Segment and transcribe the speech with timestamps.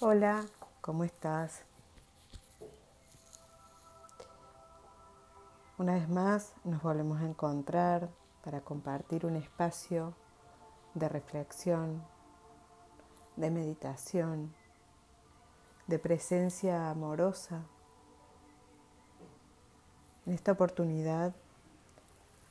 [0.00, 0.46] Hola,
[0.80, 1.64] ¿cómo estás?
[5.76, 8.08] Una vez más nos volvemos a encontrar
[8.44, 10.14] para compartir un espacio
[10.94, 12.00] de reflexión,
[13.34, 14.54] de meditación,
[15.88, 17.64] de presencia amorosa.
[20.26, 21.34] En esta oportunidad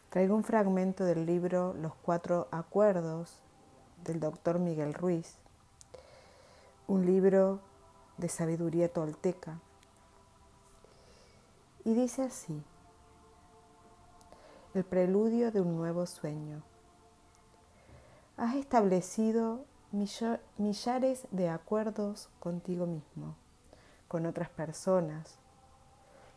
[0.09, 3.41] traigo un fragmento del libro Los Cuatro Acuerdos
[4.03, 5.37] del doctor Miguel Ruiz
[6.87, 7.59] un libro
[8.17, 9.59] de sabiduría tolteca.
[11.83, 12.63] Y dice así,
[14.73, 16.63] el preludio de un nuevo sueño.
[18.37, 19.65] Has establecido
[20.57, 23.35] millares de acuerdos contigo mismo,
[24.07, 25.39] con otras personas,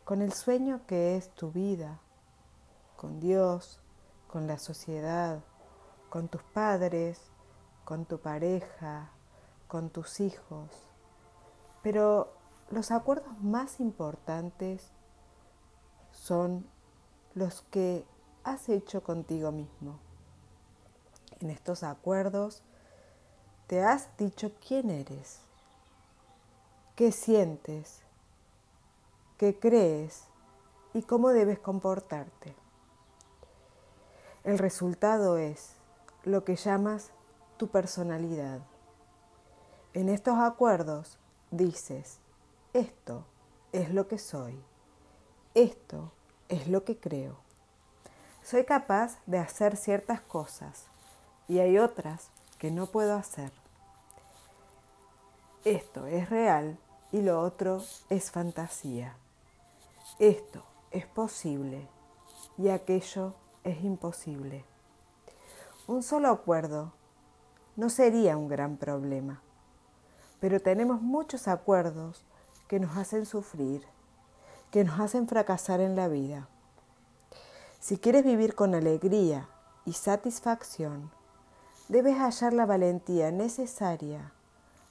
[0.04, 2.00] con el sueño que es tu vida,
[2.96, 3.80] con Dios,
[4.26, 5.40] con la sociedad,
[6.08, 7.20] con tus padres,
[7.84, 9.10] con tu pareja,
[9.70, 10.68] con tus hijos,
[11.82, 12.32] pero
[12.70, 14.90] los acuerdos más importantes
[16.10, 16.66] son
[17.34, 18.04] los que
[18.42, 20.00] has hecho contigo mismo.
[21.38, 22.62] En estos acuerdos
[23.68, 25.38] te has dicho quién eres,
[26.96, 28.02] qué sientes,
[29.38, 30.24] qué crees
[30.94, 32.56] y cómo debes comportarte.
[34.42, 35.76] El resultado es
[36.24, 37.12] lo que llamas
[37.56, 38.60] tu personalidad.
[39.92, 41.18] En estos acuerdos
[41.50, 42.20] dices,
[42.74, 43.24] esto
[43.72, 44.56] es lo que soy,
[45.54, 46.12] esto
[46.48, 47.38] es lo que creo.
[48.44, 50.86] Soy capaz de hacer ciertas cosas
[51.48, 53.50] y hay otras que no puedo hacer.
[55.64, 56.78] Esto es real
[57.10, 59.16] y lo otro es fantasía.
[60.20, 61.88] Esto es posible
[62.58, 64.64] y aquello es imposible.
[65.88, 66.92] Un solo acuerdo
[67.74, 69.42] no sería un gran problema
[70.40, 72.24] pero tenemos muchos acuerdos
[72.66, 73.84] que nos hacen sufrir,
[74.70, 76.48] que nos hacen fracasar en la vida.
[77.78, 79.48] Si quieres vivir con alegría
[79.84, 81.10] y satisfacción,
[81.88, 84.32] debes hallar la valentía necesaria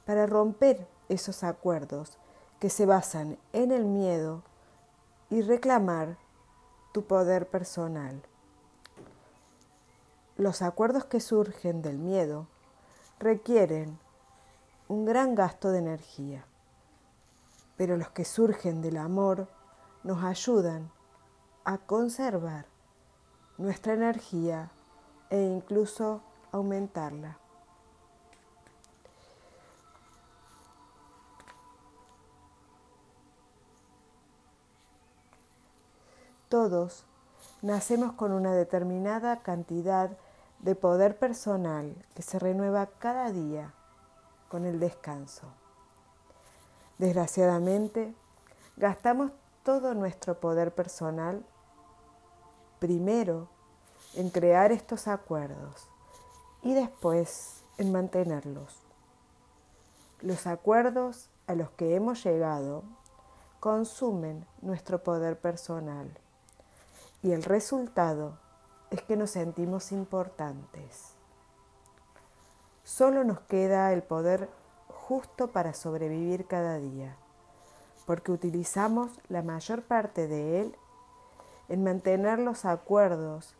[0.05, 2.17] para romper esos acuerdos
[2.59, 4.43] que se basan en el miedo
[5.29, 6.17] y reclamar
[6.91, 8.21] tu poder personal.
[10.37, 12.47] Los acuerdos que surgen del miedo
[13.19, 13.99] requieren
[14.89, 16.45] un gran gasto de energía,
[17.77, 19.47] pero los que surgen del amor
[20.03, 20.91] nos ayudan
[21.63, 22.65] a conservar
[23.59, 24.71] nuestra energía
[25.29, 27.37] e incluso aumentarla.
[36.49, 37.05] Todos
[37.61, 40.17] nacemos con una determinada cantidad
[40.57, 43.75] de poder personal que se renueva cada día
[44.49, 45.47] con el descanso.
[46.97, 48.13] Desgraciadamente,
[48.75, 49.31] gastamos
[49.63, 51.45] todo nuestro poder personal
[52.79, 53.47] primero
[54.15, 55.87] en crear estos acuerdos
[56.61, 58.81] y después en mantenerlos.
[60.21, 62.83] Los acuerdos a los que hemos llegado
[63.59, 66.09] consumen nuestro poder personal
[67.21, 68.37] y el resultado
[68.91, 71.18] es que nos sentimos importantes.
[72.89, 74.49] Solo nos queda el poder
[74.87, 77.15] justo para sobrevivir cada día,
[78.07, 80.75] porque utilizamos la mayor parte de él
[81.69, 83.53] en mantener los acuerdos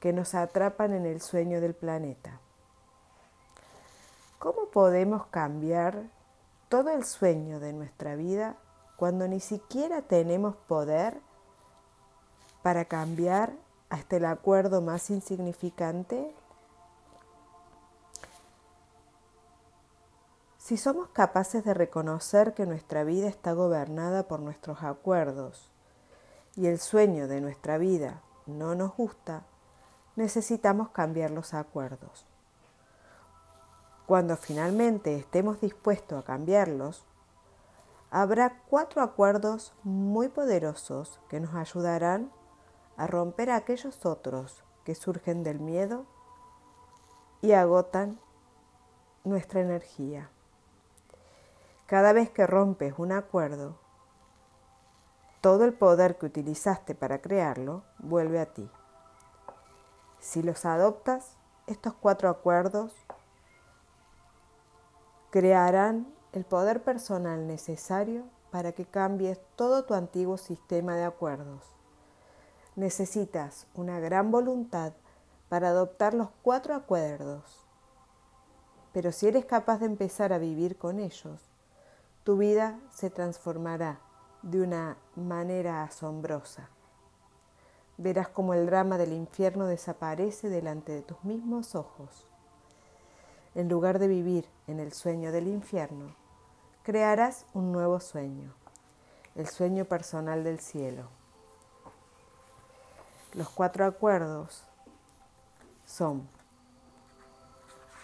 [0.00, 2.40] que nos atrapan en el sueño del planeta.
[4.38, 6.02] ¿Cómo podemos cambiar
[6.68, 8.56] todo el sueño de nuestra vida
[8.96, 11.18] cuando ni siquiera tenemos poder
[12.62, 13.54] para cambiar
[13.88, 16.34] hasta el acuerdo más insignificante?
[20.68, 25.70] Si somos capaces de reconocer que nuestra vida está gobernada por nuestros acuerdos
[26.56, 29.46] y el sueño de nuestra vida no nos gusta,
[30.14, 32.26] necesitamos cambiar los acuerdos.
[34.04, 37.06] Cuando finalmente estemos dispuestos a cambiarlos,
[38.10, 42.30] habrá cuatro acuerdos muy poderosos que nos ayudarán
[42.98, 46.04] a romper aquellos otros que surgen del miedo
[47.40, 48.20] y agotan
[49.24, 50.30] nuestra energía.
[51.88, 53.78] Cada vez que rompes un acuerdo,
[55.40, 58.70] todo el poder que utilizaste para crearlo vuelve a ti.
[60.18, 62.92] Si los adoptas, estos cuatro acuerdos
[65.30, 71.64] crearán el poder personal necesario para que cambies todo tu antiguo sistema de acuerdos.
[72.76, 74.92] Necesitas una gran voluntad
[75.48, 77.66] para adoptar los cuatro acuerdos,
[78.92, 81.47] pero si eres capaz de empezar a vivir con ellos,
[82.28, 84.00] tu vida se transformará
[84.42, 86.68] de una manera asombrosa.
[87.96, 92.26] Verás como el drama del infierno desaparece delante de tus mismos ojos.
[93.54, 96.14] En lugar de vivir en el sueño del infierno,
[96.82, 98.52] crearás un nuevo sueño,
[99.34, 101.08] el sueño personal del cielo.
[103.32, 104.64] Los cuatro acuerdos
[105.86, 106.28] son,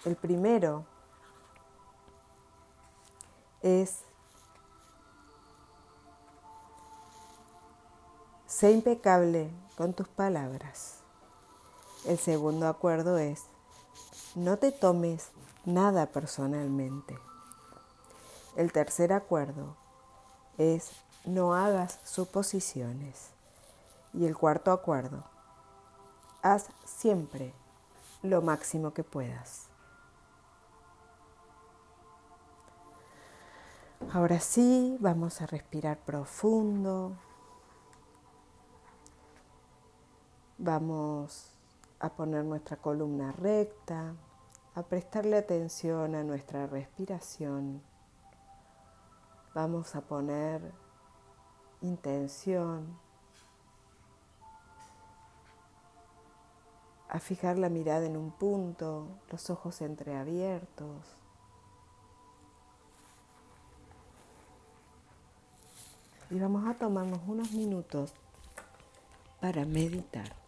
[0.06, 0.86] el primero
[3.60, 4.04] es,
[8.54, 11.00] sé impecable con tus palabras.
[12.06, 13.46] El segundo acuerdo es,
[14.36, 15.30] no te tomes
[15.64, 17.18] nada personalmente.
[18.54, 19.74] El tercer acuerdo
[20.56, 20.92] es
[21.24, 23.30] no hagas suposiciones.
[24.12, 25.24] Y el cuarto acuerdo,
[26.40, 27.52] haz siempre
[28.22, 29.66] lo máximo que puedas.
[34.12, 37.16] Ahora sí, vamos a respirar profundo.
[40.58, 41.50] Vamos
[41.98, 44.14] a poner nuestra columna recta,
[44.76, 47.82] a prestarle atención a nuestra respiración.
[49.52, 50.72] Vamos a poner
[51.80, 52.96] intención,
[57.08, 61.16] a fijar la mirada en un punto, los ojos entreabiertos.
[66.30, 68.14] Y vamos a tomarnos unos minutos
[69.40, 70.43] para meditar.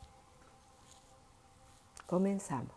[2.07, 2.76] Comenzamos.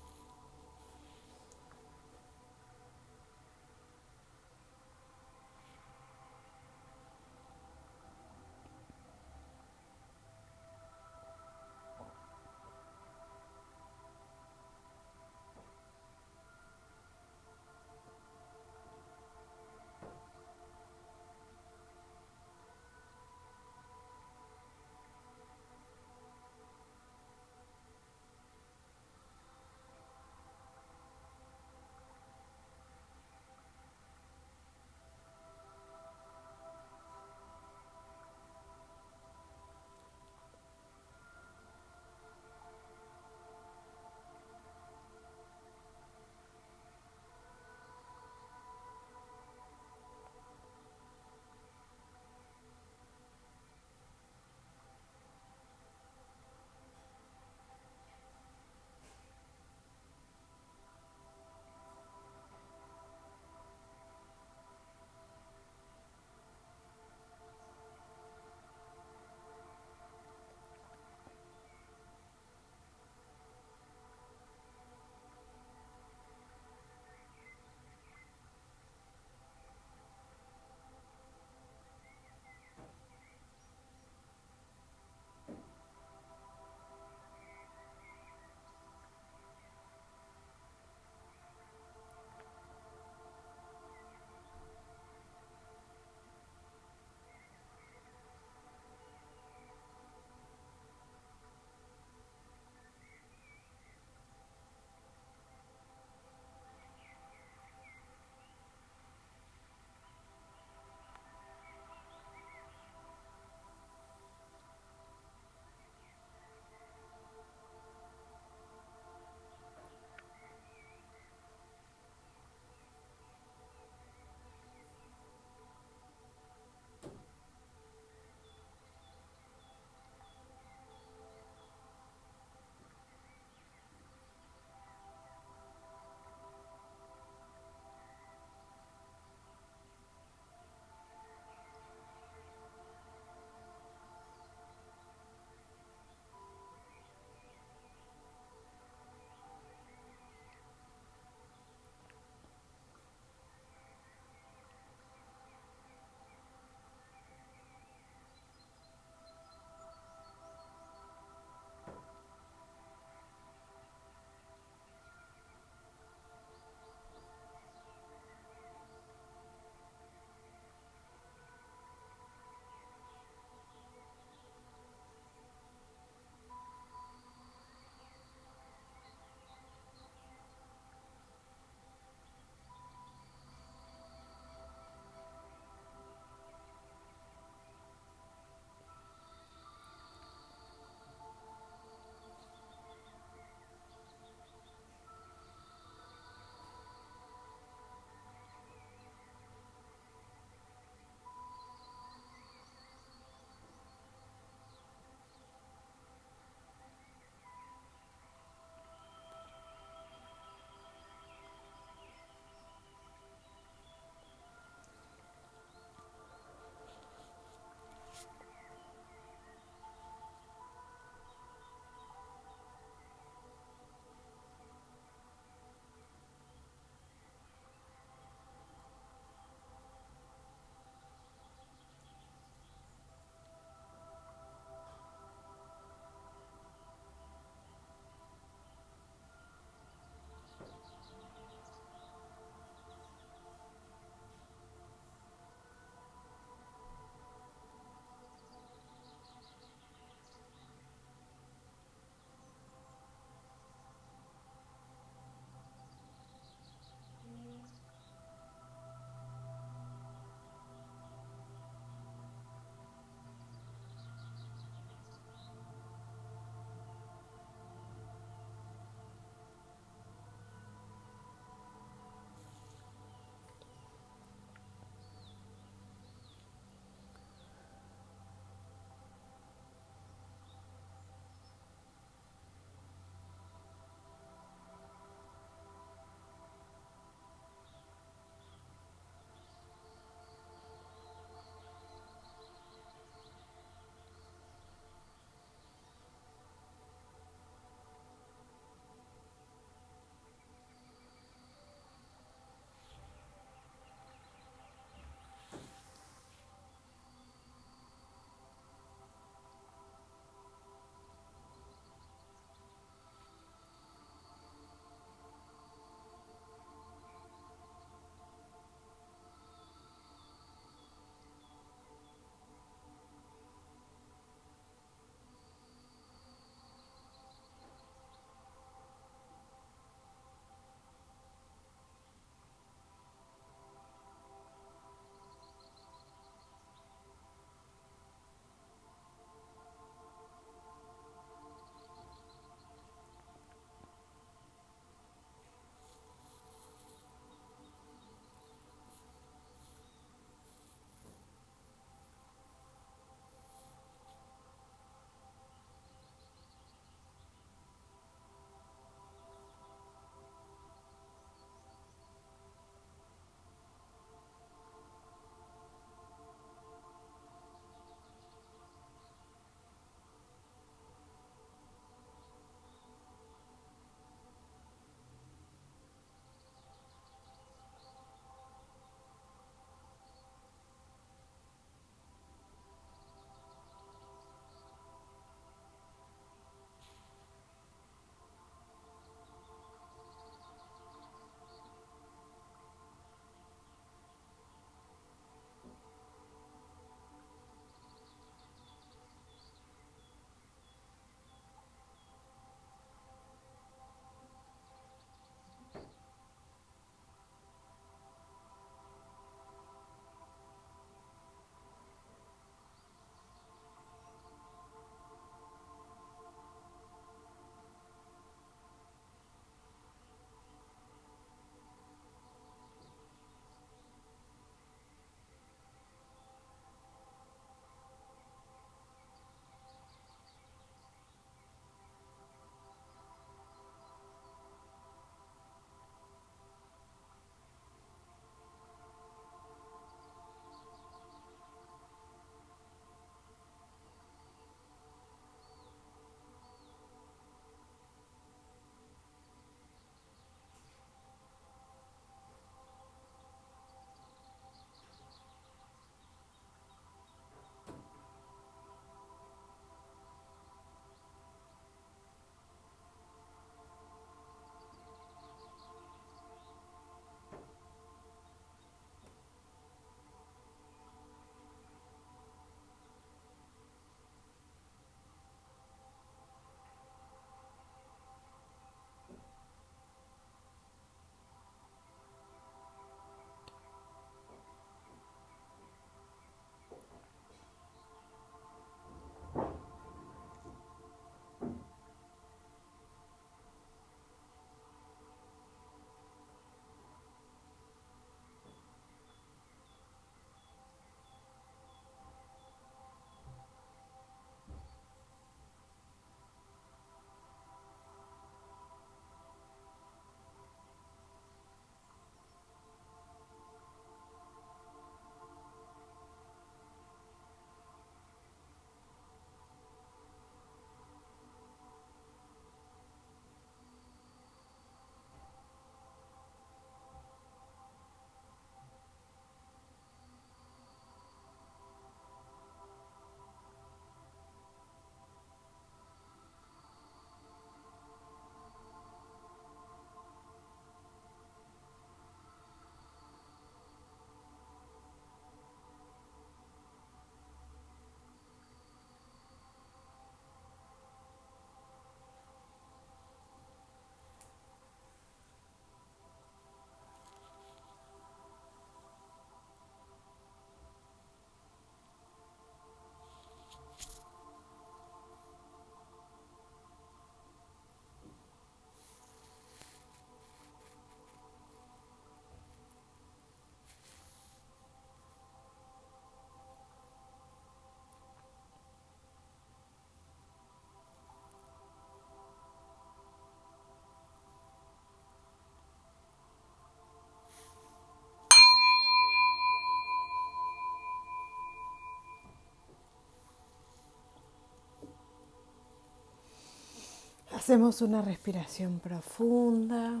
[597.44, 600.00] Hacemos una respiración profunda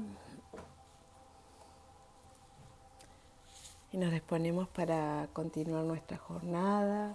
[3.92, 7.14] y nos disponemos para continuar nuestra jornada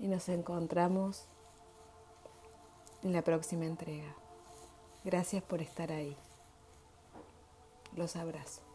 [0.00, 1.28] y nos encontramos
[3.04, 4.12] en la próxima entrega.
[5.04, 6.16] Gracias por estar ahí.
[7.94, 8.69] Los abrazo.